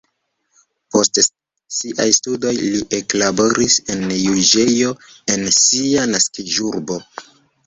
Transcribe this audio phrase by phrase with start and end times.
[0.93, 1.19] Post
[1.79, 4.95] siaj studoj li eklaboris en juĝejo
[5.35, 6.99] en sia naskiĝurbo.